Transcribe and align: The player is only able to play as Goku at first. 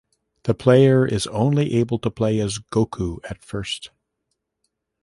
The 0.45 0.55
player 0.55 1.05
is 1.05 1.27
only 1.27 1.75
able 1.75 1.99
to 1.99 2.09
play 2.09 2.39
as 2.39 2.57
Goku 2.57 3.19
at 3.29 3.45
first. 3.45 3.91